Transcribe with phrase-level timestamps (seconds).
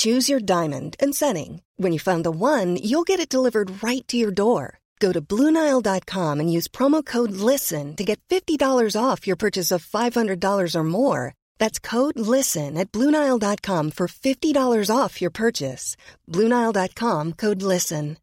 [0.00, 1.62] Choose your diamond and setting.
[1.76, 4.78] When you find the one, you'll get it delivered right to your door.
[4.98, 9.84] Go to Bluenile.com and use promo code LISTEN to get $50 off your purchase of
[9.84, 11.34] $500 or more.
[11.58, 15.96] That's code LISTEN at Bluenile.com for $50 off your purchase.
[16.30, 18.16] Bluenile.com code LISTEN.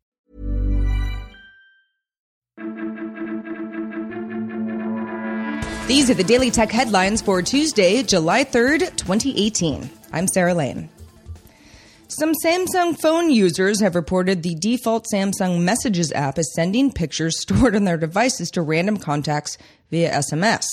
[5.86, 9.90] These are the Daily Tech headlines for Tuesday, July 3rd, 2018.
[10.12, 10.90] I'm Sarah Lane.
[12.10, 17.76] Some Samsung phone users have reported the default Samsung Messages app is sending pictures stored
[17.76, 19.58] on their devices to random contacts
[19.92, 20.64] via SMS.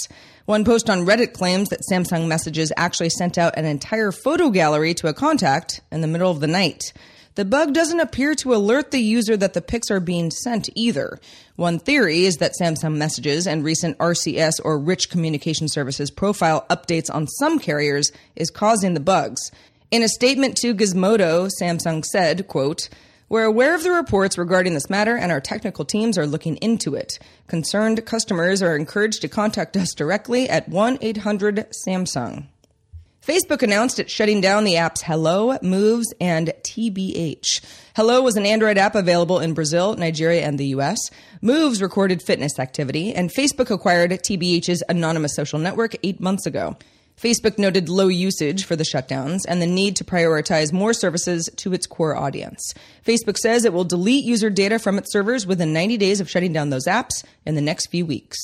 [0.46, 4.94] One post on Reddit claims that Samsung Messages actually sent out an entire photo gallery
[4.94, 6.92] to a contact in the middle of the night.
[7.34, 11.19] The bug doesn't appear to alert the user that the pics are being sent either.
[11.56, 17.12] One theory is that Samsung Messages and recent RCS or Rich Communication Services profile updates
[17.12, 19.50] on some carriers is causing the bugs.
[19.95, 22.89] In a statement to Gizmodo, Samsung said, quote,
[23.28, 26.97] we're aware of the reports regarding this matter and our technical teams are looking into
[26.97, 27.20] it.
[27.47, 32.47] Concerned customers are encouraged to contact us directly at 1 800 Samsung.
[33.25, 37.65] Facebook announced it's shutting down the apps Hello, Moves, and TBH.
[37.94, 40.99] Hello was an Android app available in Brazil, Nigeria, and the US.
[41.41, 46.77] Moves recorded fitness activity, and Facebook acquired TBH's anonymous social network eight months ago.
[47.20, 51.72] Facebook noted low usage for the shutdowns and the need to prioritize more services to
[51.72, 52.75] its core audience.
[53.06, 56.53] Facebook says it will delete user data from its servers within 90 days of shutting
[56.53, 58.36] down those apps in the next few weeks.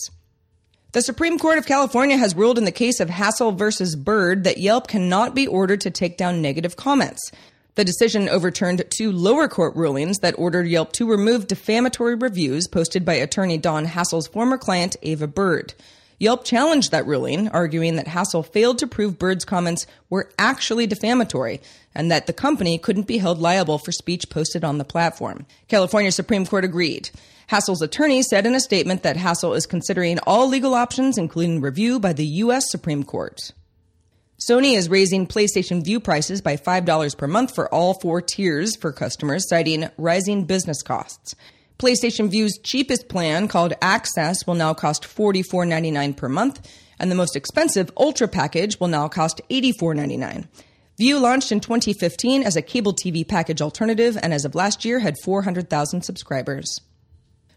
[0.92, 4.58] The Supreme Court of California has ruled in the case of Hassell versus Bird that
[4.58, 7.30] Yelp cannot be ordered to take down negative comments.
[7.76, 13.04] The decision overturned two lower court rulings that ordered Yelp to remove defamatory reviews posted
[13.04, 15.74] by attorney Dawn Hassell's former client, Ava Bird.
[16.20, 21.62] Yelp challenged that ruling, arguing that Hassell failed to prove Bird's comments were actually defamatory
[21.94, 25.46] and that the company couldn't be held liable for speech posted on the platform.
[25.66, 27.08] California Supreme Court agreed.
[27.48, 31.98] Hassell's attorney said in a statement that Hassell is considering all legal options, including review
[31.98, 32.70] by the U.S.
[32.70, 33.52] Supreme Court.
[34.38, 38.92] Sony is raising PlayStation Vue prices by $5 per month for all four tiers for
[38.92, 41.34] customers, citing rising business costs.
[41.80, 47.34] PlayStation Vue's cheapest plan, called Access, will now cost $44.99 per month, and the most
[47.34, 50.46] expensive Ultra package will now cost $84.99.
[50.98, 54.98] Vue launched in 2015 as a cable TV package alternative and as of last year
[54.98, 56.82] had 400,000 subscribers.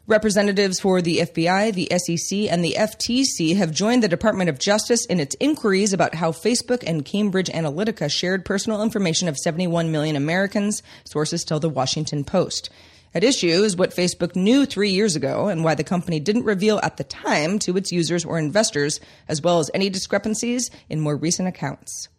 [0.07, 5.05] Representatives for the FBI, the SEC, and the FTC have joined the Department of Justice
[5.05, 10.15] in its inquiries about how Facebook and Cambridge Analytica shared personal information of 71 million
[10.15, 12.69] Americans, sources tell the Washington Post.
[13.15, 16.79] At issue is what Facebook knew three years ago and why the company didn't reveal
[16.81, 21.15] at the time to its users or investors, as well as any discrepancies in more
[21.15, 22.09] recent accounts.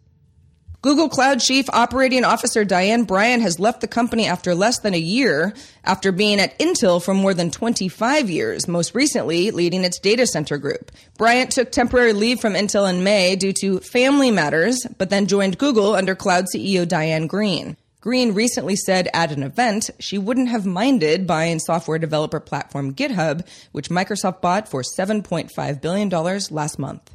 [0.85, 4.99] Google Cloud Chief Operating Officer Diane Bryant has left the company after less than a
[4.99, 10.27] year, after being at Intel for more than 25 years, most recently leading its data
[10.27, 10.91] center group.
[11.17, 15.57] Bryant took temporary leave from Intel in May due to family matters, but then joined
[15.57, 17.77] Google under Cloud CEO Diane Greene.
[18.05, 23.43] Greene recently said at an event she wouldn't have minded buying software developer platform GitHub,
[23.71, 26.07] which Microsoft bought for $7.5 billion
[26.51, 27.11] last month.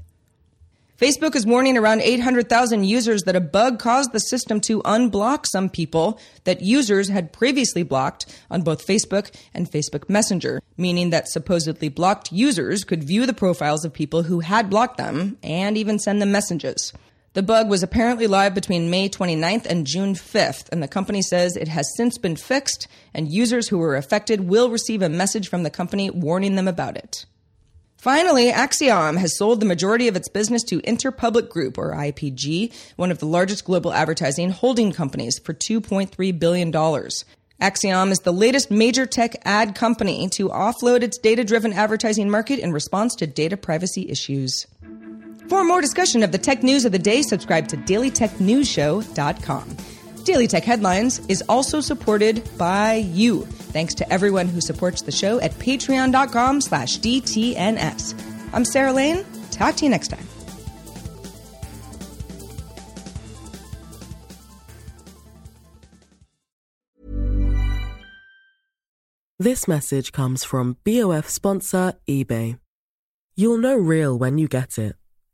[1.00, 5.70] Facebook is warning around 800,000 users that a bug caused the system to unblock some
[5.70, 11.88] people that users had previously blocked on both Facebook and Facebook Messenger, meaning that supposedly
[11.88, 16.20] blocked users could view the profiles of people who had blocked them and even send
[16.20, 16.92] them messages.
[17.32, 21.56] The bug was apparently live between May 29th and June 5th, and the company says
[21.56, 25.62] it has since been fixed, and users who were affected will receive a message from
[25.62, 27.26] the company warning them about it.
[27.96, 33.12] Finally, Acxiom has sold the majority of its business to Interpublic Group, or IPG, one
[33.12, 36.72] of the largest global advertising holding companies, for $2.3 billion.
[36.72, 42.58] Acxiom is the latest major tech ad company to offload its data driven advertising market
[42.58, 44.66] in response to data privacy issues.
[45.50, 49.76] For more discussion of the tech news of the day, subscribe to dailytechnewsshow.com.
[50.22, 53.44] Daily Tech Headlines is also supported by you.
[53.46, 58.14] Thanks to everyone who supports the show at patreon.com slash DTNS.
[58.52, 59.26] I'm Sarah Lane.
[59.50, 60.24] Talk to you next time.
[69.40, 72.60] This message comes from BOF sponsor eBay.
[73.34, 74.94] You'll know real when you get it.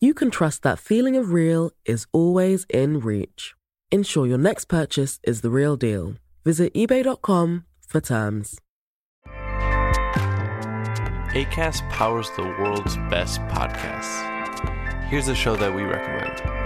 [0.00, 3.54] you can trust that feeling of real is always in reach.
[3.90, 6.14] Ensure your next purchase is the real deal.
[6.44, 8.58] Visit eBay.com for terms.
[11.36, 14.32] ACAST powers the world's best podcasts.
[15.08, 16.65] Here's a show that we recommend.